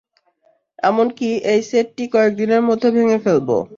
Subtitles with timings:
[0.83, 3.49] এমনকি, এই সেটটি কয়েক দিনের মধ্যে ভেঙ্গে ফেলব।